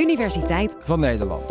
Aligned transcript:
Universiteit 0.00 0.76
van 0.78 1.00
Nederland. 1.00 1.42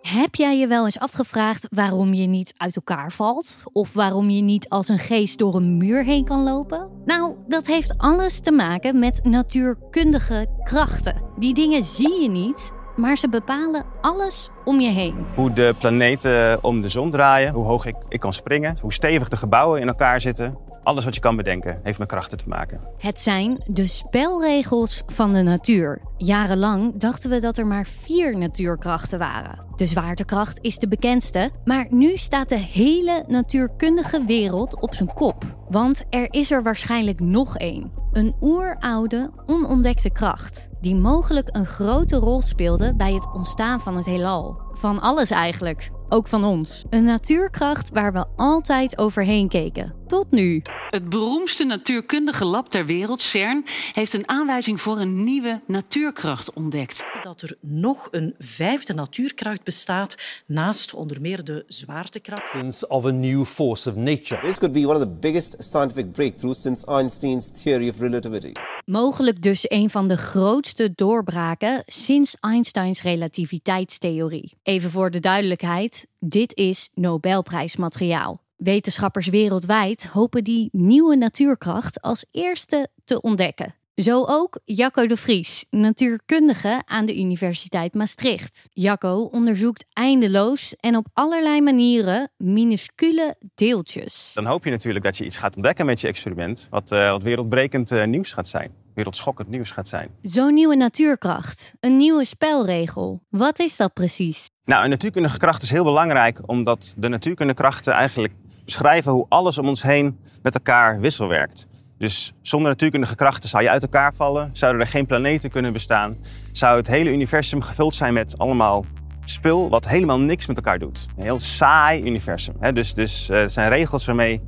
Heb 0.00 0.34
jij 0.34 0.58
je 0.58 0.66
wel 0.66 0.84
eens 0.84 0.98
afgevraagd 0.98 1.66
waarom 1.70 2.14
je 2.14 2.26
niet 2.26 2.54
uit 2.56 2.76
elkaar 2.76 3.12
valt? 3.12 3.62
Of 3.72 3.92
waarom 3.92 4.30
je 4.30 4.42
niet 4.42 4.68
als 4.68 4.88
een 4.88 4.98
geest 4.98 5.38
door 5.38 5.54
een 5.54 5.76
muur 5.76 6.04
heen 6.04 6.24
kan 6.24 6.42
lopen? 6.42 6.90
Nou, 7.04 7.36
dat 7.48 7.66
heeft 7.66 7.98
alles 7.98 8.40
te 8.40 8.52
maken 8.52 8.98
met 8.98 9.24
natuurkundige 9.24 10.46
krachten. 10.62 11.22
Die 11.38 11.54
dingen 11.54 11.82
zie 11.82 12.22
je 12.22 12.28
niet, 12.28 12.72
maar 12.96 13.16
ze 13.16 13.28
bepalen 13.28 13.84
alles 14.00 14.48
om 14.64 14.80
je 14.80 14.90
heen. 14.90 15.26
Hoe 15.34 15.52
de 15.52 15.74
planeten 15.78 16.64
om 16.64 16.80
de 16.80 16.88
zon 16.88 17.10
draaien, 17.10 17.54
hoe 17.54 17.64
hoog 17.64 17.86
ik, 17.86 17.96
ik 18.08 18.20
kan 18.20 18.32
springen, 18.32 18.76
hoe 18.80 18.92
stevig 18.92 19.28
de 19.28 19.36
gebouwen 19.36 19.80
in 19.80 19.88
elkaar 19.88 20.20
zitten. 20.20 20.58
Alles 20.86 21.04
wat 21.04 21.14
je 21.14 21.20
kan 21.20 21.36
bedenken 21.36 21.80
heeft 21.82 21.98
met 21.98 22.08
krachten 22.08 22.38
te 22.38 22.48
maken. 22.48 22.80
Het 22.98 23.18
zijn 23.18 23.62
de 23.66 23.86
spelregels 23.86 25.02
van 25.06 25.32
de 25.32 25.42
natuur. 25.42 26.00
Jarenlang 26.16 26.96
dachten 26.96 27.30
we 27.30 27.40
dat 27.40 27.58
er 27.58 27.66
maar 27.66 27.86
vier 27.86 28.38
natuurkrachten 28.38 29.18
waren. 29.18 29.64
De 29.76 29.86
zwaartekracht 29.86 30.58
is 30.60 30.76
de 30.76 30.88
bekendste, 30.88 31.50
maar 31.64 31.86
nu 31.88 32.16
staat 32.16 32.48
de 32.48 32.58
hele 32.58 33.24
natuurkundige 33.26 34.24
wereld 34.24 34.80
op 34.80 34.94
zijn 34.94 35.12
kop. 35.14 35.44
Want 35.68 36.04
er 36.10 36.26
is 36.30 36.50
er 36.50 36.62
waarschijnlijk 36.62 37.20
nog 37.20 37.56
één. 37.56 37.92
Een 38.12 38.34
oeroude, 38.40 39.30
onontdekte 39.46 40.10
kracht, 40.10 40.68
die 40.80 40.94
mogelijk 40.94 41.48
een 41.52 41.66
grote 41.66 42.16
rol 42.16 42.42
speelde 42.42 42.94
bij 42.94 43.12
het 43.12 43.32
ontstaan 43.32 43.80
van 43.80 43.96
het 43.96 44.06
heelal. 44.06 44.60
Van 44.72 45.00
alles 45.00 45.30
eigenlijk, 45.30 45.90
ook 46.08 46.26
van 46.26 46.44
ons. 46.44 46.84
Een 46.88 47.04
natuurkracht 47.04 47.90
waar 47.90 48.12
we 48.12 48.24
altijd 48.36 48.98
overheen 48.98 49.48
keken. 49.48 49.94
Tot 50.06 50.30
nu. 50.30 50.62
Het 50.90 51.08
beroemdste 51.08 51.64
natuurkundige 51.64 52.44
lab 52.44 52.68
ter 52.68 52.86
wereld, 52.86 53.20
CERN, 53.20 53.64
heeft 53.92 54.12
een 54.12 54.28
aanwijzing 54.28 54.80
voor 54.80 54.98
een 54.98 55.24
nieuwe 55.24 55.60
natuurkracht 55.66 56.52
ontdekt. 56.52 57.04
Dat 57.22 57.42
er 57.42 57.56
nog 57.60 58.08
een 58.10 58.34
vijfde 58.38 58.94
natuurkracht 58.94 59.62
bestaat 59.62 60.14
naast 60.46 60.94
onder 60.94 61.20
meer 61.20 61.44
de 61.44 61.64
zwaartekracht. 61.66 62.86
Of 62.88 63.04
a 63.04 63.10
new 63.10 63.44
force 63.44 63.90
of 63.90 63.96
nature. 63.96 64.40
This 64.40 64.58
could 64.58 64.72
be 64.72 64.88
one 64.88 64.94
of 64.94 65.00
the 65.00 65.16
biggest 65.20 65.56
scientific 65.58 66.12
breakthroughs 66.12 66.62
since 66.62 66.86
Einstein's 66.86 67.50
theory 67.62 67.88
of 67.88 67.98
relativity. 67.98 68.52
Mogelijk 68.84 69.42
dus 69.42 69.70
een 69.70 69.90
van 69.90 70.08
de 70.08 70.16
grootste 70.16 70.92
doorbraken 70.94 71.82
sinds 71.86 72.36
Einsteins 72.40 73.02
relativiteitstheorie. 73.02 74.52
Even 74.62 74.90
voor 74.90 75.10
de 75.10 75.20
duidelijkheid, 75.20 76.06
dit 76.18 76.56
is 76.56 76.88
Nobelprijsmateriaal. 76.94 78.44
Wetenschappers 78.56 79.28
wereldwijd 79.28 80.06
hopen 80.06 80.44
die 80.44 80.68
nieuwe 80.72 81.16
natuurkracht 81.16 82.00
als 82.00 82.24
eerste 82.30 82.88
te 83.04 83.20
ontdekken. 83.20 83.74
Zo 83.94 84.24
ook 84.28 84.60
Jacco 84.64 85.06
de 85.06 85.16
Vries, 85.16 85.64
natuurkundige 85.70 86.82
aan 86.84 87.06
de 87.06 87.18
Universiteit 87.18 87.94
Maastricht. 87.94 88.68
Jacco 88.72 89.28
onderzoekt 89.32 89.84
eindeloos 89.92 90.76
en 90.76 90.96
op 90.96 91.06
allerlei 91.12 91.60
manieren 91.60 92.30
minuscule 92.36 93.36
deeltjes. 93.54 94.30
Dan 94.34 94.46
hoop 94.46 94.64
je 94.64 94.70
natuurlijk 94.70 95.04
dat 95.04 95.16
je 95.16 95.24
iets 95.24 95.36
gaat 95.36 95.54
ontdekken 95.54 95.86
met 95.86 96.00
je 96.00 96.08
experiment, 96.08 96.66
wat, 96.70 96.92
uh, 96.92 97.10
wat 97.10 97.22
wereldbrekend 97.22 97.92
uh, 97.92 98.04
nieuws 98.04 98.32
gaat 98.32 98.48
zijn. 98.48 98.70
Wereldschokkend 98.94 99.48
nieuws 99.48 99.70
gaat 99.70 99.88
zijn. 99.88 100.10
Zo'n 100.20 100.54
nieuwe 100.54 100.76
natuurkracht, 100.76 101.74
een 101.80 101.96
nieuwe 101.96 102.24
spelregel. 102.24 103.22
Wat 103.28 103.58
is 103.58 103.76
dat 103.76 103.92
precies? 103.92 104.46
Nou, 104.64 104.84
een 104.84 104.90
natuurkundige 104.90 105.38
kracht 105.38 105.62
is 105.62 105.70
heel 105.70 105.84
belangrijk 105.84 106.40
omdat 106.46 106.94
de 106.98 107.08
natuurkundige 107.08 107.60
krachten 107.60 107.92
eigenlijk 107.92 108.32
beschrijven 108.66 109.12
hoe 109.12 109.26
alles 109.28 109.58
om 109.58 109.68
ons 109.68 109.82
heen 109.82 110.18
met 110.42 110.54
elkaar 110.54 111.00
wisselwerkt. 111.00 111.66
Dus 111.98 112.32
zonder 112.40 112.70
natuurkundige 112.70 113.14
krachten 113.14 113.48
zou 113.48 113.62
je 113.62 113.70
uit 113.70 113.82
elkaar 113.82 114.14
vallen, 114.14 114.50
zouden 114.52 114.80
er 114.80 114.86
geen 114.86 115.06
planeten 115.06 115.50
kunnen 115.50 115.72
bestaan, 115.72 116.16
zou 116.52 116.76
het 116.76 116.86
hele 116.86 117.12
universum 117.12 117.62
gevuld 117.62 117.94
zijn 117.94 118.14
met 118.14 118.38
allemaal 118.38 118.84
spul 119.24 119.68
wat 119.68 119.88
helemaal 119.88 120.20
niks 120.20 120.46
met 120.46 120.56
elkaar 120.56 120.78
doet. 120.78 121.06
Een 121.16 121.22
heel 121.22 121.38
saai 121.38 122.02
universum. 122.02 122.54
Hè? 122.60 122.72
Dus, 122.72 122.94
dus 122.94 123.30
uh, 123.30 123.40
er 123.40 123.50
zijn 123.50 123.68
regels 123.68 124.04
waarmee. 124.04 124.42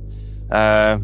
Uh... 0.49 0.95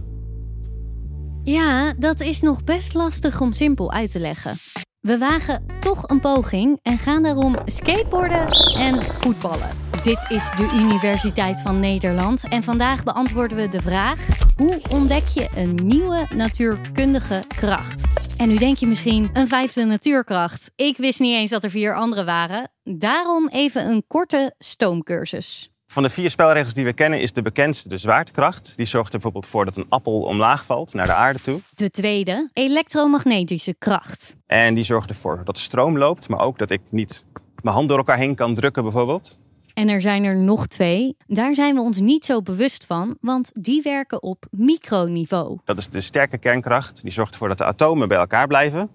Ja, 1.44 1.94
dat 1.98 2.20
is 2.20 2.42
nog 2.42 2.64
best 2.64 2.94
lastig 2.94 3.42
om 3.42 3.54
simpel 3.54 3.92
uit 3.92 4.12
te 4.12 4.20
leggen. 4.20 4.56
We 5.00 5.18
wagen 5.18 5.66
toch 5.82 6.10
een 6.10 6.22
poging 6.22 6.80
en 6.82 6.98
gaan 6.98 7.24
daarom 7.24 7.56
skateboarden 7.66 8.48
en 8.78 9.02
voetballen. 9.02 9.85
Dit 10.06 10.26
is 10.30 10.52
de 10.52 10.72
Universiteit 10.74 11.62
van 11.62 11.80
Nederland 11.80 12.48
en 12.50 12.64
vandaag 12.64 13.04
beantwoorden 13.04 13.58
we 13.58 13.70
de 13.70 13.82
vraag: 13.82 14.28
hoe 14.56 14.82
ontdek 14.90 15.28
je 15.28 15.50
een 15.56 15.80
nieuwe 15.84 16.28
natuurkundige 16.36 17.44
kracht? 17.48 18.04
En 18.38 18.48
nu 18.48 18.58
denk 18.58 18.78
je 18.78 18.88
misschien 18.88 19.30
een 19.34 19.48
vijfde 19.48 19.86
natuurkracht. 19.86 20.72
Ik 20.76 20.98
wist 20.98 21.20
niet 21.20 21.36
eens 21.36 21.50
dat 21.50 21.64
er 21.64 21.70
vier 21.70 21.96
andere 21.96 22.24
waren. 22.24 22.72
Daarom 22.84 23.48
even 23.48 23.90
een 23.90 24.04
korte 24.08 24.56
stoomcursus. 24.58 25.70
Van 25.88 26.04
de 26.04 26.10
vier 26.10 26.30
spelregels 26.30 26.74
die 26.74 26.86
we 26.86 26.94
kennen 26.94 27.22
is 27.22 27.34
de 27.34 27.42
bekendste 27.42 27.90
de 27.90 27.98
zwaartekracht. 27.98 28.74
Die 28.76 28.86
zorgt 28.86 29.08
er 29.08 29.20
bijvoorbeeld 29.20 29.48
voor 29.48 29.66
dat 29.66 29.78
een 29.78 29.90
appel 29.90 30.22
omlaag 30.22 30.66
valt 30.66 30.94
naar 30.94 31.06
de 31.06 31.14
aarde 31.14 31.42
toe. 31.42 31.60
De 31.74 31.90
tweede, 31.90 32.50
elektromagnetische 32.54 33.76
kracht. 33.78 34.36
En 34.46 34.74
die 34.74 34.84
zorgt 34.84 35.10
ervoor 35.10 35.42
dat 35.44 35.56
de 35.56 35.62
stroom 35.62 35.98
loopt, 35.98 36.30
maar 36.30 36.40
ook 36.40 36.58
dat 36.58 36.70
ik 36.70 36.82
niet 36.90 37.26
mijn 37.62 37.76
hand 37.76 37.90
door 37.90 37.98
elkaar 37.98 38.18
heen 38.18 38.36
kan 38.36 38.56
drukken 38.56 38.84
bijvoorbeeld. 38.84 39.38
En 39.76 39.90
er 39.90 40.02
zijn 40.02 40.24
er 40.24 40.38
nog 40.38 40.68
twee. 40.68 41.18
Daar 41.28 41.56
zijn 41.56 41.76
we 41.76 41.82
ons 41.82 42.00
niet 42.00 42.26
zo 42.26 42.42
bewust 42.42 42.86
van, 42.86 43.18
want 43.20 43.52
die 43.54 43.82
werken 43.82 44.24
op 44.24 44.46
microniveau. 44.52 45.60
Dat 45.64 45.78
is 45.78 45.90
de 45.90 46.02
sterke 46.02 46.38
kernkracht. 46.38 47.02
Die 47.02 47.12
zorgt 47.12 47.34
ervoor 47.34 47.48
dat 47.48 47.58
de 47.58 47.64
atomen 47.64 48.08
bij 48.08 48.18
elkaar 48.18 48.48
blijven. 48.48 48.90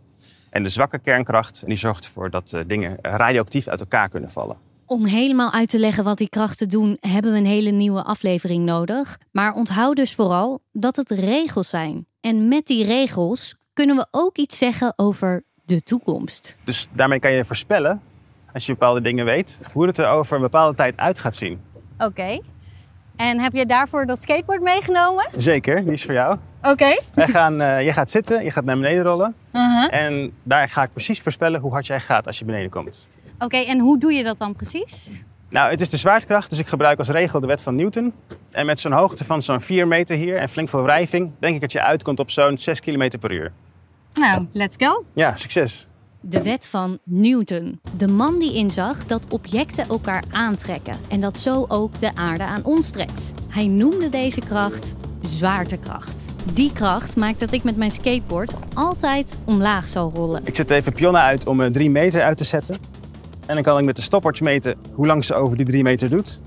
En 0.51 0.63
de 0.63 0.69
zwakke 0.69 0.99
kernkracht, 0.99 1.63
die 1.67 1.77
zorgt 1.77 2.05
ervoor 2.05 2.31
dat 2.31 2.53
eh, 2.53 2.61
dingen 2.67 2.99
radioactief 3.03 3.69
uit 3.69 3.81
elkaar 3.81 4.09
kunnen 4.09 4.31
vallen. 4.31 4.57
Om 4.87 5.05
helemaal 5.05 5.53
uit 5.53 5.69
te 5.69 5.79
leggen 5.79 6.05
wat 6.05 6.19
die 6.19 6.29
krachten 6.29 6.69
doen, 6.69 6.97
hebben 7.01 7.33
we 7.33 7.39
een 7.39 7.47
hele 7.47 7.71
nieuwe 7.71 8.03
aflevering 8.03 8.65
nodig. 8.65 9.19
Maar 9.33 9.55
onthoud 9.55 9.97
dus 9.97 10.15
vooral 10.15 10.61
dat 10.73 10.97
het 10.97 11.11
regels 11.11 11.69
zijn. 11.69 12.07
En 12.21 12.49
met 12.49 12.67
die 12.67 12.85
regels 12.85 13.55
kunnen 13.73 13.97
we 13.97 14.07
ook 14.11 14.37
iets 14.37 14.59
zeggen 14.59 14.93
over 14.97 15.45
de 15.65 15.83
toekomst. 15.83 16.57
Dus 16.65 16.89
daarmee 16.93 17.19
kan 17.19 17.33
je 17.33 17.45
voorspellen, 17.45 18.01
als 18.53 18.67
je 18.67 18.73
bepaalde 18.73 19.01
dingen 19.01 19.25
weet, 19.25 19.59
hoe 19.73 19.87
het 19.87 19.99
er 19.99 20.09
over 20.09 20.37
een 20.37 20.43
bepaalde 20.43 20.77
tijd 20.77 20.97
uit 20.97 21.19
gaat 21.19 21.35
zien. 21.35 21.61
Oké. 21.95 22.05
Okay. 22.05 22.43
En 23.17 23.41
heb 23.41 23.53
je 23.53 23.67
daarvoor 23.67 24.07
dat 24.07 24.23
skateboard 24.23 24.61
meegenomen? 24.61 25.27
Zeker, 25.37 25.85
die 25.85 25.93
is 25.93 26.05
voor 26.05 26.15
jou. 26.15 26.37
Oké. 26.59 26.71
Okay. 26.71 27.01
Wij 27.15 27.29
gaan, 27.29 27.63
uh, 27.63 27.83
je 27.83 27.93
gaat 27.93 28.11
zitten, 28.11 28.45
je 28.45 28.51
gaat 28.51 28.65
naar 28.65 28.77
beneden 28.77 29.03
rollen. 29.03 29.35
Uh 29.53 29.61
-huh. 29.61 29.95
En 29.95 30.33
daar 30.43 30.69
ga 30.69 30.83
ik 30.83 30.93
precies 30.93 31.21
voorspellen 31.21 31.61
hoe 31.61 31.73
hard 31.73 31.87
jij 31.87 32.01
gaat 32.01 32.27
als 32.27 32.39
je 32.39 32.45
beneden 32.45 32.71
komt. 32.71 33.09
Oké, 33.35 33.45
okay, 33.45 33.65
en 33.65 33.79
hoe 33.79 33.99
doe 33.99 34.13
je 34.13 34.23
dat 34.23 34.39
dan 34.39 34.55
precies? 34.55 35.11
Nou, 35.49 35.71
het 35.71 35.81
is 35.81 35.89
de 35.89 35.97
zwaartekracht, 35.97 36.51
dus 36.51 36.59
ik 36.59 36.67
gebruik 36.67 36.99
als 36.99 37.09
regel 37.09 37.41
de 37.41 37.47
wet 37.47 37.63
van 37.63 37.77
Newton. 37.77 38.13
En 38.51 38.67
met 38.67 38.81
zo'n 38.81 38.93
hoogte 38.93 39.25
van 39.25 39.43
zo'n 39.43 39.61
4 39.61 39.89
meter 39.89 40.17
hier 40.17 40.37
en 40.37 40.49
flink 40.49 40.69
veel 40.69 40.83
wrijving, 40.83 41.31
denk 41.39 41.55
ik 41.55 41.61
dat 41.61 41.73
je 41.73 41.83
uitkomt 41.83 42.19
op 42.19 42.31
zo'n 42.31 42.59
6 42.59 42.81
km 42.81 43.19
per 43.21 43.33
uur. 43.33 43.53
Nou, 44.15 44.47
let's 44.53 44.77
go. 44.79 45.05
Ja, 45.13 45.37
succes. 45.37 45.89
De 46.23 46.43
wet 46.43 46.67
van 46.67 46.99
Newton. 47.05 47.81
De 47.97 48.09
man 48.09 48.39
die 48.39 48.55
inzag 48.55 49.05
dat 49.05 49.27
objecten 49.29 49.89
elkaar 49.89 50.25
aantrekken 50.31 50.97
en 51.09 51.21
dat 51.21 51.39
zo 51.39 51.65
ook 51.69 52.01
de 52.01 52.15
aarde 52.15 52.45
aan 52.45 52.65
ons 52.65 52.91
trekt. 52.91 53.33
Hij 53.49 53.67
noemde 53.67 54.09
deze 54.09 54.41
kracht 54.41 54.95
zwaartekracht. 55.23 56.35
Die 56.53 56.73
kracht 56.73 57.17
maakt 57.17 57.41
dat 57.41 57.53
ik 57.53 57.63
met 57.63 57.77
mijn 57.77 57.91
skateboard 57.91 58.53
altijd 58.75 59.37
omlaag 59.45 59.89
zal 59.89 60.11
rollen. 60.15 60.43
Ik 60.45 60.57
zet 60.57 60.71
even 60.71 60.93
pionnen 60.93 61.23
uit 61.23 61.47
om 61.47 61.73
3 61.73 61.91
meter 61.91 62.23
uit 62.23 62.37
te 62.37 62.45
zetten. 62.45 62.77
En 63.47 63.55
dan 63.55 63.65
kan 63.65 63.79
ik 63.79 63.85
met 63.85 63.97
de 63.97 64.03
stopwatch 64.03 64.41
meten 64.41 64.77
hoe 64.93 65.07
lang 65.07 65.25
ze 65.25 65.35
over 65.35 65.57
die 65.57 65.67
3 65.67 65.83
meter 65.83 66.11
doet. 66.11 66.41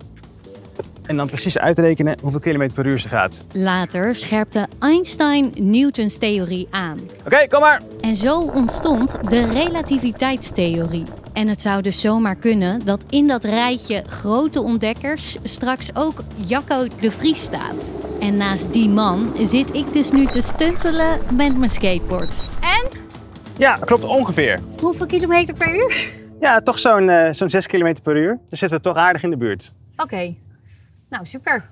En 1.06 1.18
dan 1.18 1.28
precies 1.28 1.58
uitrekenen 1.58 2.18
hoeveel 2.22 2.40
kilometer 2.40 2.74
per 2.74 2.88
uur 2.88 3.00
ze 3.00 3.08
gaat. 3.08 3.46
Later 3.52 4.16
scherpte 4.16 4.68
Einstein 4.80 5.52
Newtons 5.56 6.18
theorie 6.18 6.68
aan. 6.70 7.00
Oké, 7.00 7.26
okay, 7.26 7.48
kom 7.48 7.60
maar! 7.60 7.82
En 8.02 8.16
zo 8.16 8.40
ontstond 8.42 9.18
de 9.30 9.48
relativiteitstheorie. 9.48 11.06
En 11.34 11.48
het 11.48 11.62
zou 11.62 11.82
dus 11.82 12.02
zomaar 12.02 12.36
kunnen 12.36 12.86
dat 12.86 13.06
in 13.10 13.28
dat 13.28 13.44
rijtje 13.44 14.04
grote 14.08 14.62
ontdekkers 14.62 15.38
straks 15.44 15.96
ook 15.96 16.24
Jacco 16.36 16.88
de 17.00 17.12
Vries 17.12 17.42
staat. 17.42 17.92
En 18.20 18.38
naast 18.38 18.74
die 18.74 18.90
man 18.90 19.34
zit 19.42 19.74
ik 19.74 19.94
dus 19.94 20.12
nu 20.12 20.26
te 20.26 20.42
stuntelen 20.42 21.20
met 21.32 21.58
mijn 21.58 21.70
skateboard. 21.70 22.36
En? 22.62 23.00
Ja, 23.58 23.76
klopt 23.76 24.04
ongeveer. 24.04 24.60
Hoeveel 24.80 25.06
kilometer 25.06 25.54
per 25.54 25.76
uur? 25.76 26.12
Ja, 26.40 26.62
toch 26.62 26.80
zo'n 26.80 27.08
uh, 27.08 27.28
zo'n 27.32 27.50
6 27.50 27.68
km 27.68 27.96
per 28.04 28.18
uur. 28.18 28.40
Dus 28.50 28.60
zitten 28.60 28.78
we 28.78 28.84
toch 28.84 28.96
aardig 28.96 29.24
in 29.24 29.30
de 29.30 29.38
buurt. 29.38 29.74
Oké. 29.94 30.04
Okay. 30.04 30.38
Nou, 31.14 31.26
super. 31.26 31.70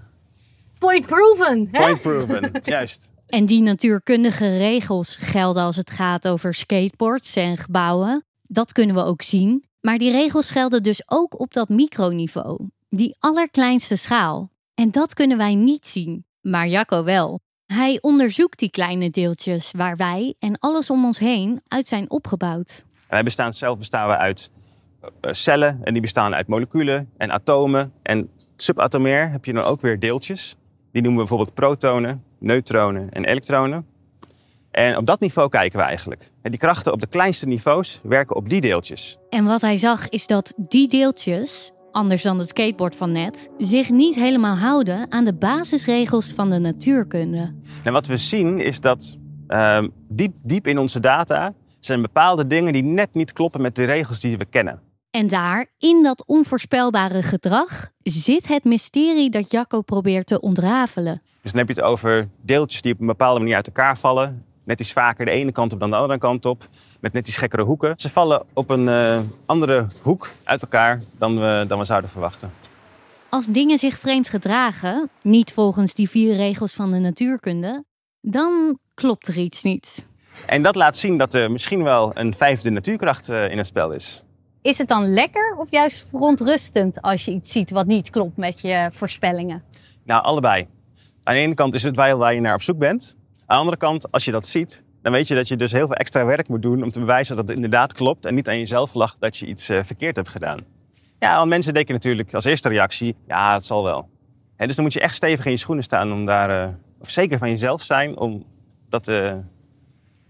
Point 0.79 1.05
proven. 1.05 1.67
Hè? 1.71 1.79
Point 1.79 2.01
proven, 2.01 2.51
juist. 2.63 3.11
En 3.27 3.45
die 3.45 3.61
natuurkundige 3.61 4.57
regels 4.57 5.15
gelden 5.15 5.63
als 5.63 5.75
het 5.75 5.89
gaat 5.89 6.27
over 6.27 6.53
skateboards 6.53 7.35
en 7.35 7.57
gebouwen. 7.57 8.25
Dat 8.41 8.71
kunnen 8.71 8.95
we 8.95 9.03
ook 9.03 9.21
zien. 9.21 9.63
Maar 9.79 9.97
die 9.97 10.11
regels 10.11 10.51
gelden 10.51 10.83
dus 10.83 11.03
ook 11.05 11.39
op 11.39 11.53
dat 11.53 11.69
microniveau. 11.69 12.69
Die 12.89 13.15
allerkleinste 13.19 13.95
schaal. 13.95 14.49
En 14.73 14.91
dat 14.91 15.13
kunnen 15.13 15.37
wij 15.37 15.55
niet 15.55 15.85
zien. 15.85 16.25
Maar 16.41 16.67
Jacco 16.67 17.03
wel. 17.03 17.39
Hij 17.65 17.97
onderzoekt 18.01 18.59
die 18.59 18.71
kleine 18.71 19.09
deeltjes 19.09 19.71
waar 19.71 19.97
wij 19.97 20.35
en 20.39 20.59
alles 20.59 20.89
om 20.89 21.05
ons 21.05 21.19
heen 21.19 21.61
uit 21.67 21.87
zijn 21.87 22.09
opgebouwd. 22.09 22.85
Wij 23.07 23.23
bestaan 23.23 23.53
zelf 23.53 23.77
bestaan 23.77 24.07
we 24.07 24.17
uit 24.17 24.51
eh, 25.01 25.31
cellen 25.33 25.79
en 25.83 25.93
die 25.93 26.01
bestaan 26.01 26.33
uit 26.33 26.47
moleculen 26.47 27.09
en 27.17 27.31
atomen. 27.31 27.93
En 28.01 28.29
subatomair 28.61 29.31
heb 29.31 29.45
je 29.45 29.53
dan 29.53 29.63
ook 29.63 29.81
weer 29.81 29.99
deeltjes. 29.99 30.55
Die 30.91 31.01
noemen 31.01 31.21
we 31.21 31.27
bijvoorbeeld 31.27 31.55
protonen, 31.55 32.23
neutronen 32.39 33.09
en 33.11 33.25
elektronen. 33.25 33.85
En 34.71 34.97
op 34.97 35.05
dat 35.05 35.19
niveau 35.19 35.49
kijken 35.49 35.79
we 35.79 35.85
eigenlijk. 35.85 36.31
En 36.41 36.51
die 36.51 36.59
krachten 36.59 36.93
op 36.93 36.99
de 36.99 37.07
kleinste 37.07 37.47
niveaus 37.47 37.99
werken 38.03 38.35
op 38.35 38.49
die 38.49 38.61
deeltjes. 38.61 39.17
En 39.29 39.45
wat 39.45 39.61
hij 39.61 39.77
zag 39.77 40.09
is 40.09 40.27
dat 40.27 40.53
die 40.57 40.87
deeltjes, 40.87 41.71
anders 41.91 42.21
dan 42.21 42.39
het 42.39 42.47
skateboard 42.47 42.95
van 42.95 43.11
net, 43.11 43.49
zich 43.57 43.89
niet 43.89 44.15
helemaal 44.15 44.55
houden 44.55 45.11
aan 45.11 45.25
de 45.25 45.33
basisregels 45.33 46.27
van 46.27 46.49
de 46.49 46.59
natuurkunde. 46.59 47.53
En 47.83 47.93
wat 47.93 48.07
we 48.07 48.17
zien 48.17 48.59
is 48.59 48.79
dat 48.79 49.17
ehm, 49.47 49.87
diep, 50.07 50.33
diep 50.41 50.67
in 50.67 50.77
onze 50.77 50.99
data 50.99 51.53
zijn 51.79 52.01
bepaalde 52.01 52.47
dingen 52.47 52.73
die 52.73 52.83
net 52.83 53.09
niet 53.13 53.33
kloppen 53.33 53.61
met 53.61 53.75
de 53.75 53.83
regels 53.83 54.19
die 54.19 54.37
we 54.37 54.45
kennen. 54.45 54.90
En 55.11 55.27
daar, 55.27 55.67
in 55.77 56.03
dat 56.03 56.23
onvoorspelbare 56.25 57.21
gedrag, 57.21 57.89
zit 57.99 58.47
het 58.47 58.63
mysterie 58.63 59.29
dat 59.29 59.51
Jacco 59.51 59.81
probeert 59.81 60.27
te 60.27 60.39
ontrafelen. 60.39 61.21
Dus 61.41 61.51
dan 61.51 61.59
heb 61.59 61.69
je 61.69 61.81
het 61.81 61.83
over 61.83 62.29
deeltjes 62.41 62.81
die 62.81 62.93
op 62.93 62.99
een 62.99 63.05
bepaalde 63.05 63.39
manier 63.39 63.55
uit 63.55 63.67
elkaar 63.67 63.97
vallen. 63.97 64.45
Net 64.63 64.79
iets 64.79 64.93
vaker 64.93 65.25
de 65.25 65.31
ene 65.31 65.51
kant 65.51 65.73
op 65.73 65.79
dan 65.79 65.89
de 65.89 65.95
andere 65.95 66.19
kant 66.19 66.45
op. 66.45 66.67
Met 66.99 67.13
net 67.13 67.27
iets 67.27 67.37
gekkere 67.37 67.63
hoeken. 67.63 67.93
Ze 67.95 68.09
vallen 68.09 68.45
op 68.53 68.69
een 68.69 68.87
eh, 68.87 69.19
andere 69.45 69.87
hoek 70.01 70.31
uit 70.43 70.61
elkaar 70.61 71.03
dan 71.17 71.39
we, 71.39 71.65
dan 71.67 71.79
we 71.79 71.85
zouden 71.85 72.09
verwachten. 72.09 72.53
Als 73.29 73.45
dingen 73.45 73.77
zich 73.77 73.97
vreemd 73.97 74.29
gedragen, 74.29 75.09
niet 75.21 75.53
volgens 75.53 75.93
die 75.93 76.09
vier 76.09 76.35
regels 76.35 76.73
van 76.73 76.91
de 76.91 76.99
natuurkunde, 76.99 77.83
dan 78.21 78.79
klopt 78.93 79.27
er 79.27 79.37
iets 79.37 79.63
niet. 79.63 80.07
En 80.45 80.61
dat 80.61 80.75
laat 80.75 80.97
zien 80.97 81.17
dat 81.17 81.33
er 81.33 81.51
misschien 81.51 81.83
wel 81.83 82.11
een 82.17 82.33
vijfde 82.33 82.69
natuurkracht 82.69 83.29
eh, 83.29 83.49
in 83.49 83.57
het 83.57 83.67
spel 83.67 83.91
is. 83.91 84.23
Is 84.61 84.77
het 84.77 84.87
dan 84.87 85.13
lekker 85.13 85.55
of 85.57 85.71
juist 85.71 86.09
verontrustend 86.09 87.01
als 87.01 87.25
je 87.25 87.31
iets 87.31 87.51
ziet 87.51 87.71
wat 87.71 87.85
niet 87.85 88.09
klopt 88.09 88.37
met 88.37 88.61
je 88.61 88.89
voorspellingen? 88.93 89.63
Nou, 90.03 90.23
allebei. 90.23 90.67
Aan 91.23 91.33
de 91.33 91.39
ene 91.39 91.53
kant 91.53 91.73
is 91.73 91.83
het 91.83 91.95
wel 91.95 92.17
waar 92.17 92.33
je 92.33 92.41
naar 92.41 92.53
op 92.53 92.61
zoek 92.61 92.77
bent. 92.77 93.15
Aan 93.29 93.45
de 93.47 93.53
andere 93.53 93.77
kant, 93.77 94.11
als 94.11 94.25
je 94.25 94.31
dat 94.31 94.45
ziet, 94.45 94.83
dan 95.01 95.11
weet 95.11 95.27
je 95.27 95.35
dat 95.35 95.47
je 95.47 95.55
dus 95.55 95.71
heel 95.71 95.87
veel 95.87 95.95
extra 95.95 96.25
werk 96.25 96.47
moet 96.47 96.61
doen 96.61 96.83
om 96.83 96.91
te 96.91 96.99
bewijzen 96.99 97.35
dat 97.35 97.47
het 97.47 97.55
inderdaad 97.55 97.93
klopt 97.93 98.25
en 98.25 98.35
niet 98.35 98.49
aan 98.49 98.57
jezelf 98.57 98.93
lag 98.93 99.17
dat 99.19 99.37
je 99.37 99.45
iets 99.45 99.69
eh, 99.69 99.83
verkeerd 99.83 100.15
hebt 100.15 100.29
gedaan. 100.29 100.59
Ja, 101.19 101.37
want 101.37 101.49
mensen 101.49 101.73
denken 101.73 101.93
natuurlijk 101.93 102.33
als 102.33 102.45
eerste 102.45 102.69
reactie, 102.69 103.15
ja, 103.27 103.53
het 103.53 103.65
zal 103.65 103.83
wel. 103.83 104.09
Dus 104.57 104.75
dan 104.75 104.83
moet 104.83 104.93
je 104.93 105.01
echt 105.01 105.15
stevig 105.15 105.45
in 105.45 105.51
je 105.51 105.57
schoenen 105.57 105.83
staan 105.83 106.11
om 106.11 106.25
daar, 106.25 106.63
eh, 106.63 106.73
of 106.99 107.09
zeker 107.09 107.37
van 107.37 107.49
jezelf 107.49 107.81
zijn, 107.81 108.17
om 108.17 108.43
dat 108.89 109.07
eh, 109.07 109.33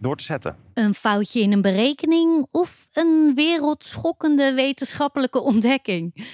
door 0.01 0.15
te 0.15 0.23
zetten. 0.23 0.55
Een 0.73 0.93
foutje 0.93 1.41
in 1.41 1.51
een 1.51 1.61
berekening 1.61 2.47
of 2.51 2.87
een 2.93 3.31
wereldschokkende 3.35 4.53
wetenschappelijke 4.53 5.41
ontdekking 5.41 6.27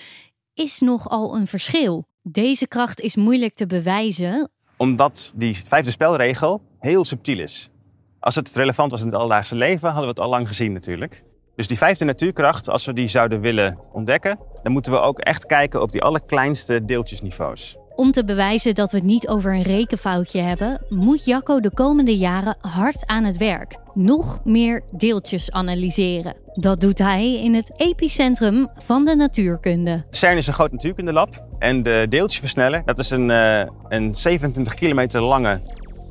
is 0.54 0.80
nogal 0.80 1.36
een 1.36 1.48
verschil. 1.48 2.08
Deze 2.22 2.68
kracht 2.68 3.00
is 3.00 3.16
moeilijk 3.16 3.54
te 3.54 3.68
bewijzen. 3.68 4.52
Omdat 4.78 5.34
die 5.36 5.56
vijfde 5.66 5.92
spelregel 5.92 6.62
heel 6.80 7.06
subtiel 7.06 7.40
is. 7.40 7.70
Als 8.20 8.36
het 8.36 8.56
relevant 8.56 8.92
was 8.92 9.00
in 9.02 9.08
het 9.08 9.16
alledaagse 9.16 9.56
leven, 9.56 9.88
hadden 9.88 10.04
we 10.04 10.10
het 10.10 10.20
al 10.20 10.30
lang 10.30 10.48
gezien 10.48 10.72
natuurlijk. 10.72 11.24
Dus 11.56 11.68
die 11.68 11.78
vijfde 11.78 12.06
natuurkracht, 12.06 12.70
als 12.70 12.86
we 12.86 12.94
die 12.94 13.08
zouden 13.08 13.42
willen 13.42 13.80
ontdekken, 13.92 14.40
dan 14.64 14.72
moeten 14.72 14.92
we 14.92 15.00
ook 15.00 15.20
echt 15.20 15.46
kijken 15.46 15.82
op 15.82 15.92
die 15.92 16.02
allerkleinste 16.02 16.86
deeltjesniveaus. 16.86 17.78
Om 17.98 18.12
te 18.12 18.26
bewijzen 18.26 18.76
dat 18.76 18.92
we 18.92 18.98
het 18.98 19.06
niet 19.06 19.28
over 19.28 19.54
een 19.54 19.62
rekenfoutje 19.62 20.40
hebben, 20.40 20.82
moet 20.90 21.26
Jacco 21.26 21.60
de 21.60 21.72
komende 21.74 22.18
jaren 22.18 22.58
hard 22.62 23.06
aan 23.06 23.24
het 23.24 23.38
werk. 23.38 23.78
Nog 23.94 24.40
meer 24.44 24.84
deeltjes 24.92 25.52
analyseren. 25.52 26.36
Dat 26.52 26.82
doet 26.82 26.98
hij 26.98 27.44
in 27.44 27.54
het 27.54 27.74
epicentrum 27.78 28.68
van 28.76 29.06
de 29.06 29.16
natuurkunde. 29.16 30.06
CERN 30.12 30.38
is 30.38 30.48
een 30.48 30.54
groot 30.54 30.72
natuurkundelab. 30.72 31.46
En 31.60 31.84
de 31.84 32.06
deeltjesversneller, 32.10 32.82
dat 32.86 33.00
is 33.00 33.10
een, 33.10 33.32
eh, 33.32 33.66
een 33.88 34.16
27 34.16 34.74
kilometer 34.74 35.22
lange 35.22 35.62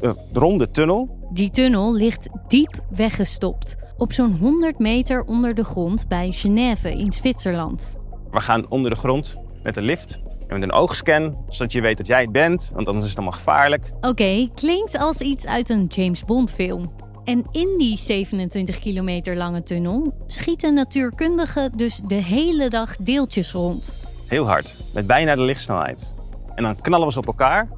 eh, 0.00 0.11
ronde 0.33 0.71
tunnel. 0.71 1.29
Die 1.33 1.50
tunnel 1.50 1.94
ligt 1.94 2.29
diep 2.47 2.81
weggestopt, 2.91 3.77
op 3.97 4.12
zo'n 4.12 4.37
100 4.41 4.79
meter 4.79 5.25
onder 5.25 5.55
de 5.55 5.65
grond 5.65 6.09
bij 6.09 6.31
Genève 6.31 6.93
in 6.93 7.12
Zwitserland. 7.12 7.97
We 8.31 8.41
gaan 8.41 8.69
onder 8.69 8.91
de 8.91 8.97
grond 8.97 9.37
met 9.62 9.77
een 9.77 9.85
lift 9.85 10.21
met 10.49 10.63
een 10.63 10.73
oogscan, 10.73 11.45
zodat 11.49 11.73
je 11.73 11.81
weet 11.81 11.97
dat 11.97 12.07
jij 12.07 12.21
het 12.21 12.33
bent, 12.33 12.71
want 12.75 12.87
anders 12.87 13.05
is 13.05 13.11
het 13.11 13.19
allemaal 13.19 13.39
gevaarlijk. 13.39 13.93
Oké, 14.01 14.49
klinkt 14.55 14.99
als 14.99 15.21
iets 15.21 15.47
uit 15.47 15.69
een 15.69 15.85
James 15.89 16.25
Bond 16.25 16.53
film. 16.53 16.93
En 17.25 17.47
in 17.51 17.75
die 17.79 17.99
27 17.99 18.79
kilometer 18.79 19.37
lange 19.37 19.63
tunnel 19.63 20.25
schieten 20.27 20.75
natuurkundigen 20.75 21.77
dus 21.77 22.01
de 22.07 22.15
hele 22.15 22.69
dag 22.69 22.97
deeltjes 22.97 23.53
rond. 23.53 24.01
Heel 24.27 24.47
hard, 24.47 24.81
met 24.95 25.07
bijna 25.07 25.35
de 25.35 25.43
lichtsnelheid. 25.43 26.15
En 26.55 26.63
dan 26.63 26.81
knallen 26.81 27.07
we 27.07 27.13
ze 27.13 27.19
op 27.19 27.27
elkaar. 27.27 27.69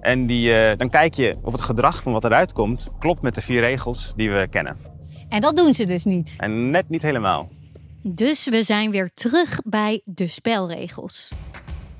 En 0.00 0.26
die, 0.26 0.54
eh, 0.54 0.78
dan 0.78 0.88
kijk 0.88 1.14
je 1.14 1.36
of 1.42 1.52
het 1.52 1.60
gedrag 1.60 2.02
van 2.02 2.12
wat 2.12 2.24
eruit 2.24 2.52
komt 2.52 2.88
klopt 2.98 3.22
met 3.22 3.34
de 3.34 3.40
vier 3.40 3.60
regels 3.60 4.12
die 4.16 4.30
we 4.30 4.46
kennen. 4.50 4.76
En 5.28 5.40
dat 5.40 5.56
doen 5.56 5.74
ze 5.74 5.86
dus 5.86 6.04
niet. 6.04 6.34
En 6.36 6.70
net 6.70 6.88
niet 6.88 7.02
helemaal. 7.02 7.48
Dus 8.02 8.48
we 8.48 8.62
zijn 8.62 8.90
weer 8.90 9.10
terug 9.14 9.60
bij 9.64 10.00
de 10.04 10.26
spelregels. 10.26 11.32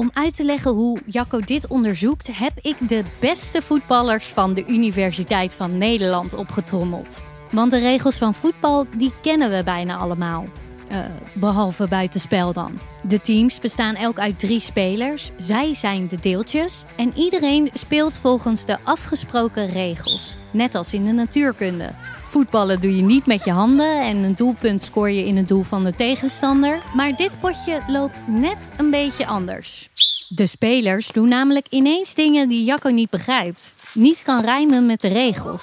Om 0.00 0.10
uit 0.12 0.36
te 0.36 0.44
leggen 0.44 0.70
hoe 0.70 1.00
Jacco 1.06 1.40
dit 1.40 1.66
onderzoekt, 1.66 2.36
heb 2.36 2.52
ik 2.60 2.88
de 2.88 3.04
beste 3.18 3.62
voetballers 3.62 4.26
van 4.26 4.54
de 4.54 4.66
Universiteit 4.66 5.54
van 5.54 5.78
Nederland 5.78 6.34
opgetrommeld. 6.34 7.24
Want 7.50 7.70
de 7.70 7.78
regels 7.78 8.16
van 8.16 8.34
voetbal, 8.34 8.86
die 8.96 9.12
kennen 9.22 9.50
we 9.50 9.62
bijna 9.64 9.96
allemaal. 9.96 10.46
Eh, 10.88 10.98
behalve 11.34 11.88
buitenspel 11.88 12.52
dan. 12.52 12.80
De 13.02 13.20
teams 13.20 13.60
bestaan 13.60 13.94
elk 13.94 14.18
uit 14.18 14.38
drie 14.38 14.60
spelers. 14.60 15.30
Zij 15.36 15.74
zijn 15.74 16.08
de 16.08 16.20
deeltjes. 16.20 16.84
En 16.96 17.12
iedereen 17.16 17.70
speelt 17.72 18.14
volgens 18.14 18.64
de 18.66 18.78
afgesproken 18.84 19.68
regels. 19.68 20.36
Net 20.52 20.74
als 20.74 20.92
in 20.92 21.04
de 21.04 21.12
natuurkunde. 21.12 21.90
Voetballen 22.30 22.80
doe 22.80 22.96
je 22.96 23.02
niet 23.02 23.26
met 23.26 23.44
je 23.44 23.50
handen 23.50 24.00
en 24.00 24.16
een 24.16 24.34
doelpunt 24.34 24.82
scoor 24.82 25.10
je 25.10 25.24
in 25.24 25.36
het 25.36 25.48
doel 25.48 25.62
van 25.62 25.84
de 25.84 25.94
tegenstander. 25.94 26.82
Maar 26.94 27.16
dit 27.16 27.40
potje 27.40 27.82
loopt 27.86 28.20
net 28.26 28.68
een 28.76 28.90
beetje 28.90 29.26
anders. 29.26 29.88
De 30.28 30.46
spelers 30.46 31.08
doen 31.08 31.28
namelijk 31.28 31.66
ineens 31.70 32.14
dingen 32.14 32.48
die 32.48 32.64
Jacco 32.64 32.88
niet 32.88 33.10
begrijpt. 33.10 33.74
Niet 33.94 34.22
kan 34.22 34.44
rijmen 34.44 34.86
met 34.86 35.00
de 35.00 35.08
regels. 35.08 35.62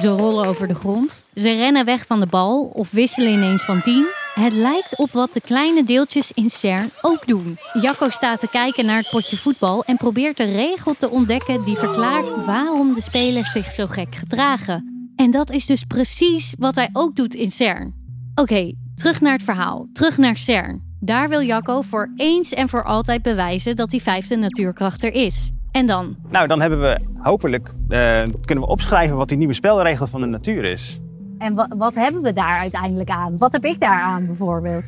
Ze 0.00 0.08
rollen 0.08 0.46
over 0.46 0.68
de 0.68 0.74
grond, 0.74 1.26
ze 1.34 1.54
rennen 1.54 1.84
weg 1.84 2.06
van 2.06 2.20
de 2.20 2.26
bal 2.26 2.70
of 2.72 2.90
wisselen 2.90 3.32
ineens 3.32 3.62
van 3.62 3.80
team. 3.80 4.06
Het 4.34 4.52
lijkt 4.52 4.96
op 4.96 5.10
wat 5.10 5.32
de 5.32 5.40
kleine 5.40 5.84
deeltjes 5.84 6.32
in 6.34 6.50
CERN 6.50 6.90
ook 7.00 7.26
doen. 7.26 7.58
Jacco 7.80 8.10
staat 8.10 8.40
te 8.40 8.48
kijken 8.48 8.86
naar 8.86 8.98
het 8.98 9.10
potje 9.10 9.36
voetbal 9.36 9.84
en 9.84 9.96
probeert 9.96 10.36
de 10.36 10.52
regel 10.52 10.94
te 10.94 11.10
ontdekken 11.10 11.64
die 11.64 11.76
verklaart 11.76 12.44
waarom 12.44 12.94
de 12.94 13.02
spelers 13.02 13.52
zich 13.52 13.72
zo 13.72 13.86
gek 13.86 14.14
gedragen. 14.14 14.85
En 15.16 15.30
dat 15.30 15.50
is 15.50 15.66
dus 15.66 15.84
precies 15.84 16.54
wat 16.58 16.74
hij 16.74 16.88
ook 16.92 17.16
doet 17.16 17.34
in 17.34 17.50
CERN. 17.50 17.94
Oké, 18.34 18.72
terug 18.94 19.20
naar 19.20 19.32
het 19.32 19.42
verhaal. 19.42 19.88
Terug 19.92 20.18
naar 20.18 20.36
CERN. 20.36 20.82
Daar 21.00 21.28
wil 21.28 21.42
Jacco 21.42 21.80
voor 21.82 22.10
eens 22.16 22.52
en 22.54 22.68
voor 22.68 22.84
altijd 22.84 23.22
bewijzen 23.22 23.76
dat 23.76 23.90
die 23.90 24.02
vijfde 24.02 24.36
natuurkracht 24.36 25.04
er 25.04 25.12
is. 25.12 25.50
En 25.72 25.86
dan? 25.86 26.16
Nou, 26.30 26.46
dan 26.46 26.60
hebben 26.60 26.80
we 26.80 27.00
hopelijk 27.18 27.68
eh, 27.88 28.22
kunnen 28.44 28.64
we 28.64 28.70
opschrijven 28.70 29.16
wat 29.16 29.28
die 29.28 29.38
nieuwe 29.38 29.52
spelregel 29.52 30.06
van 30.06 30.20
de 30.20 30.26
natuur 30.26 30.64
is. 30.64 31.00
En 31.38 31.54
wa- 31.54 31.70
wat 31.76 31.94
hebben 31.94 32.22
we 32.22 32.32
daar 32.32 32.58
uiteindelijk 32.58 33.08
aan? 33.10 33.38
Wat 33.38 33.52
heb 33.52 33.64
ik 33.64 33.80
daar 33.80 34.00
aan 34.02 34.26
bijvoorbeeld? 34.26 34.84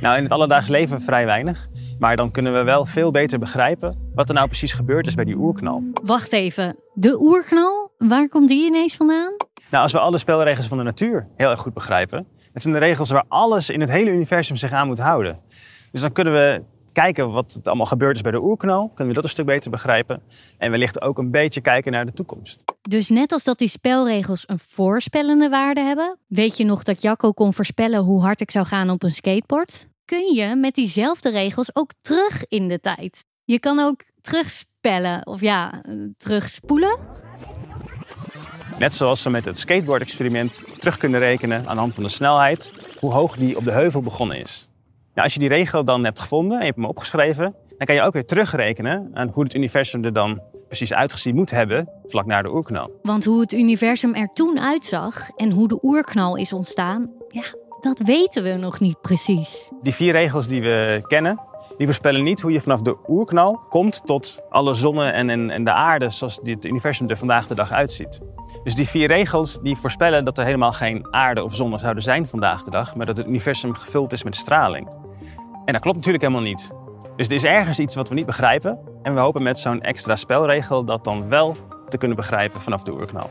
Nou, 0.00 0.16
in 0.16 0.22
het 0.22 0.32
alledaags 0.32 0.68
leven 0.68 1.00
vrij 1.02 1.26
weinig. 1.26 1.68
Maar 1.98 2.16
dan 2.16 2.30
kunnen 2.30 2.52
we 2.54 2.62
wel 2.62 2.84
veel 2.84 3.10
beter 3.10 3.38
begrijpen 3.38 4.10
wat 4.14 4.28
er 4.28 4.34
nou 4.34 4.46
precies 4.46 4.72
gebeurd 4.72 5.06
is 5.06 5.14
bij 5.14 5.24
die 5.24 5.36
oerknal. 5.36 5.82
Wacht 6.04 6.32
even, 6.32 6.76
de 6.94 7.20
oerknal? 7.20 7.90
Waar 7.98 8.28
komt 8.28 8.48
die 8.48 8.66
ineens 8.66 8.96
vandaan? 8.96 9.32
Nou, 9.70 9.82
als 9.82 9.92
we 9.92 9.98
alle 9.98 10.18
spelregels 10.18 10.66
van 10.66 10.78
de 10.78 10.84
natuur 10.84 11.26
heel 11.36 11.50
erg 11.50 11.60
goed 11.60 11.74
begrijpen, 11.74 12.26
dat 12.52 12.62
zijn 12.62 12.74
de 12.74 12.80
regels 12.80 13.10
waar 13.10 13.24
alles 13.28 13.70
in 13.70 13.80
het 13.80 13.90
hele 13.90 14.10
universum 14.10 14.56
zich 14.56 14.72
aan 14.72 14.86
moet 14.86 14.98
houden. 14.98 15.38
Dus 15.92 16.00
dan 16.00 16.12
kunnen 16.12 16.32
we 16.32 16.62
kijken 16.92 17.32
wat 17.32 17.52
het 17.52 17.66
allemaal 17.68 17.86
gebeurd 17.86 18.16
is 18.16 18.22
bij 18.22 18.32
de 18.32 18.42
oerknal, 18.42 18.88
kunnen 18.88 19.06
we 19.06 19.14
dat 19.14 19.24
een 19.24 19.30
stuk 19.30 19.46
beter 19.46 19.70
begrijpen. 19.70 20.22
En 20.58 20.70
wellicht 20.70 21.02
ook 21.02 21.18
een 21.18 21.30
beetje 21.30 21.60
kijken 21.60 21.92
naar 21.92 22.06
de 22.06 22.12
toekomst. 22.12 22.64
Dus 22.80 23.08
net 23.08 23.32
als 23.32 23.44
dat 23.44 23.58
die 23.58 23.68
spelregels 23.68 24.44
een 24.46 24.58
voorspellende 24.58 25.48
waarde 25.48 25.80
hebben, 25.80 26.18
weet 26.26 26.56
je 26.56 26.64
nog 26.64 26.82
dat 26.82 27.02
Jacco 27.02 27.32
kon 27.32 27.54
voorspellen 27.54 28.00
hoe 28.00 28.22
hard 28.22 28.40
ik 28.40 28.50
zou 28.50 28.66
gaan 28.66 28.90
op 28.90 29.02
een 29.02 29.10
skateboard? 29.10 29.88
Kun 30.04 30.34
je 30.34 30.56
met 30.56 30.74
diezelfde 30.74 31.30
regels 31.30 31.74
ook 31.74 31.90
terug 32.00 32.44
in 32.48 32.68
de 32.68 32.80
tijd? 32.80 33.24
Je 33.44 33.60
kan 33.60 33.78
ook 33.78 34.02
terugspellen, 34.20 35.26
of 35.26 35.40
ja, 35.40 35.82
terugspoelen. 36.16 36.98
Net 38.80 38.94
zoals 38.94 39.22
we 39.22 39.30
met 39.30 39.44
het 39.44 39.58
skateboard-experiment 39.58 40.62
terug 40.78 40.96
kunnen 40.96 41.20
rekenen 41.20 41.66
aan 41.66 41.74
de 41.74 41.80
hand 41.80 41.94
van 41.94 42.02
de 42.02 42.08
snelheid, 42.08 42.72
hoe 42.98 43.12
hoog 43.12 43.36
die 43.36 43.56
op 43.56 43.64
de 43.64 43.70
heuvel 43.70 44.02
begonnen 44.02 44.40
is. 44.40 44.68
Nou, 45.14 45.22
als 45.22 45.32
je 45.32 45.38
die 45.38 45.48
regel 45.48 45.84
dan 45.84 46.04
hebt 46.04 46.20
gevonden 46.20 46.52
en 46.52 46.58
je 46.58 46.64
hebt 46.64 46.76
hem 46.76 46.86
opgeschreven, 46.86 47.54
dan 47.68 47.86
kan 47.86 47.94
je 47.94 48.02
ook 48.02 48.12
weer 48.12 48.26
terugrekenen 48.26 49.10
aan 49.14 49.30
hoe 49.32 49.44
het 49.44 49.54
universum 49.54 50.04
er 50.04 50.12
dan 50.12 50.40
precies 50.66 50.92
uitgezien 50.92 51.34
moet 51.34 51.50
hebben 51.50 51.88
vlak 52.04 52.26
na 52.26 52.42
de 52.42 52.52
oerknal. 52.52 52.90
Want 53.02 53.24
hoe 53.24 53.40
het 53.40 53.52
universum 53.52 54.14
er 54.14 54.28
toen 54.32 54.60
uitzag 54.60 55.30
en 55.36 55.50
hoe 55.50 55.68
de 55.68 55.78
oerknal 55.82 56.36
is 56.36 56.52
ontstaan, 56.52 57.10
ja, 57.28 57.44
dat 57.80 57.98
weten 57.98 58.42
we 58.42 58.52
nog 58.52 58.80
niet 58.80 59.00
precies. 59.00 59.72
Die 59.82 59.94
vier 59.94 60.12
regels 60.12 60.46
die 60.46 60.62
we 60.62 61.02
kennen, 61.06 61.40
die 61.76 61.86
voorspellen 61.86 62.22
niet 62.22 62.40
hoe 62.40 62.52
je 62.52 62.60
vanaf 62.60 62.80
de 62.80 62.96
oerknal 63.08 63.60
komt 63.68 64.06
tot 64.06 64.40
alle 64.48 64.74
zonnen 64.74 65.12
en, 65.12 65.30
en, 65.30 65.50
en 65.50 65.64
de 65.64 65.72
aarde 65.72 66.10
zoals 66.10 66.40
dit 66.42 66.64
universum 66.64 67.08
er 67.08 67.16
vandaag 67.16 67.46
de 67.46 67.54
dag 67.54 67.72
uitziet. 67.72 68.20
Dus 68.62 68.74
die 68.74 68.88
vier 68.88 69.06
regels 69.06 69.60
die 69.60 69.76
voorspellen 69.76 70.24
dat 70.24 70.38
er 70.38 70.44
helemaal 70.44 70.72
geen 70.72 71.06
aarde 71.10 71.42
of 71.42 71.54
zonnen 71.54 71.78
zouden 71.78 72.02
zijn 72.02 72.26
vandaag 72.26 72.62
de 72.62 72.70
dag, 72.70 72.94
maar 72.94 73.06
dat 73.06 73.16
het 73.16 73.26
universum 73.26 73.74
gevuld 73.74 74.12
is 74.12 74.22
met 74.22 74.36
straling. 74.36 74.88
En 75.64 75.72
dat 75.72 75.82
klopt 75.82 75.96
natuurlijk 75.96 76.24
helemaal 76.24 76.48
niet. 76.48 76.72
Dus 77.16 77.26
er 77.26 77.34
is 77.34 77.44
ergens 77.44 77.78
iets 77.78 77.94
wat 77.94 78.08
we 78.08 78.14
niet 78.14 78.26
begrijpen 78.26 78.78
en 79.02 79.14
we 79.14 79.20
hopen 79.20 79.42
met 79.42 79.58
zo'n 79.58 79.80
extra 79.80 80.16
spelregel 80.16 80.84
dat 80.84 81.04
dan 81.04 81.28
wel 81.28 81.56
te 81.86 81.98
kunnen 81.98 82.16
begrijpen 82.16 82.60
vanaf 82.60 82.82
de 82.82 82.92
oerknal. 82.92 83.30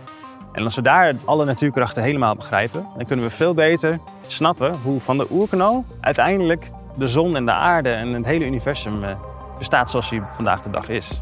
En 0.53 0.63
als 0.63 0.75
we 0.75 0.81
daar 0.81 1.15
alle 1.25 1.45
natuurkrachten 1.45 2.03
helemaal 2.03 2.35
begrijpen, 2.35 2.85
dan 2.97 3.05
kunnen 3.05 3.25
we 3.25 3.31
veel 3.31 3.53
beter 3.53 3.99
snappen 4.27 4.75
hoe 4.83 4.99
van 4.99 5.17
de 5.17 5.27
oerknal 5.29 5.85
uiteindelijk 6.01 6.71
de 6.97 7.07
zon 7.07 7.35
en 7.35 7.45
de 7.45 7.53
aarde 7.53 7.89
en 7.89 8.13
het 8.13 8.25
hele 8.25 8.45
universum 8.45 9.03
eh, 9.03 9.15
bestaat 9.57 9.89
zoals 9.89 10.09
hij 10.09 10.21
vandaag 10.29 10.61
de 10.61 10.69
dag 10.69 10.89
is. 10.89 11.21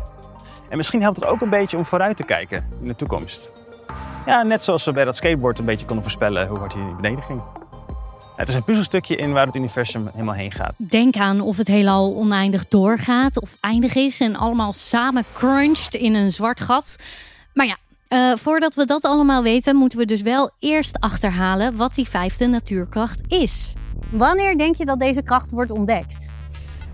En 0.69 0.77
misschien 0.77 1.01
helpt 1.01 1.15
het 1.15 1.25
ook 1.25 1.41
een 1.41 1.49
beetje 1.49 1.77
om 1.77 1.85
vooruit 1.85 2.17
te 2.17 2.23
kijken 2.23 2.67
in 2.81 2.87
de 2.87 2.95
toekomst. 2.95 3.56
Ja, 4.27 4.43
net 4.43 4.63
zoals 4.63 4.85
we 4.85 4.91
bij 4.91 5.05
dat 5.05 5.15
skateboard 5.15 5.59
een 5.59 5.65
beetje 5.65 5.85
konden 5.85 6.03
voorspellen 6.03 6.47
hoe 6.47 6.57
hard 6.57 6.73
hij 6.73 6.95
beneden 6.95 7.23
ging. 7.23 7.41
Het 8.35 8.49
is 8.49 8.55
een 8.55 8.63
puzzelstukje 8.63 9.15
in 9.15 9.33
waar 9.33 9.45
het 9.45 9.55
universum 9.55 10.07
helemaal 10.11 10.33
heen 10.33 10.51
gaat. 10.51 10.75
Denk 10.77 11.15
aan 11.15 11.41
of 11.41 11.57
het 11.57 11.67
heelal 11.67 12.15
oneindig 12.15 12.67
doorgaat 12.67 13.41
of 13.41 13.57
eindig 13.59 13.95
is 13.95 14.19
en 14.19 14.35
allemaal 14.35 14.73
samen 14.73 15.23
crunched 15.33 15.93
in 15.93 16.13
een 16.13 16.31
zwart 16.31 16.61
gat. 16.61 16.95
Maar 17.53 17.65
ja, 17.65 17.77
uh, 18.09 18.37
voordat 18.37 18.75
we 18.75 18.85
dat 18.85 19.03
allemaal 19.03 19.43
weten, 19.43 19.75
moeten 19.75 19.99
we 19.99 20.05
dus 20.05 20.21
wel 20.21 20.49
eerst 20.59 20.99
achterhalen 20.99 21.75
wat 21.75 21.93
die 21.93 22.09
vijfde 22.09 22.47
natuurkracht 22.47 23.21
is. 23.27 23.73
Wanneer 24.09 24.57
denk 24.57 24.75
je 24.75 24.85
dat 24.85 24.99
deze 24.99 25.23
kracht 25.23 25.51
wordt 25.51 25.71
ontdekt? 25.71 26.29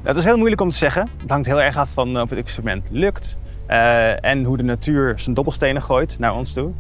Dat 0.04 0.18
is 0.18 0.24
heel 0.24 0.38
moeilijk 0.38 0.62
om 0.62 0.70
te 0.70 0.78
zeggen. 0.78 1.08
Het 1.22 1.30
hangt 1.30 1.46
heel 1.46 1.62
erg 1.62 1.78
af 1.78 1.90
van 1.90 2.22
of 2.22 2.30
het 2.30 2.40
experiment 2.40 2.88
lukt 2.92 3.38
uh, 3.70 4.24
en 4.24 4.44
hoe 4.44 4.58
de 4.58 4.64
natuur 4.64 5.20
zijn 5.20 5.36
dobbelstenen 5.36 5.82
gooit 5.82 6.20
naar 6.20 6.36
ons 6.36 6.54
toe. 6.54 6.74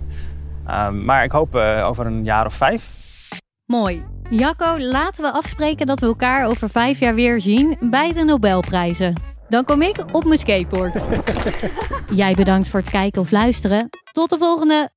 Uh, 0.67 0.89
maar 0.89 1.23
ik 1.23 1.31
hoop 1.31 1.55
uh, 1.55 1.87
over 1.87 2.05
een 2.05 2.23
jaar 2.23 2.45
of 2.45 2.53
vijf. 2.53 3.01
Mooi. 3.65 4.05
Jacco, 4.29 4.79
laten 4.79 5.23
we 5.23 5.31
afspreken 5.31 5.85
dat 5.85 5.99
we 5.99 6.05
elkaar 6.05 6.47
over 6.47 6.69
vijf 6.69 6.99
jaar 6.99 7.15
weer 7.15 7.41
zien 7.41 7.77
bij 7.79 8.13
de 8.13 8.23
Nobelprijzen. 8.23 9.21
Dan 9.49 9.65
kom 9.65 9.81
ik 9.81 9.97
op 10.11 10.23
mijn 10.23 10.37
skateboard. 10.37 11.05
Jij 12.15 12.33
bedankt 12.33 12.67
voor 12.69 12.79
het 12.79 12.89
kijken 12.89 13.21
of 13.21 13.31
luisteren. 13.31 13.89
Tot 14.11 14.29
de 14.29 14.37
volgende! 14.37 14.89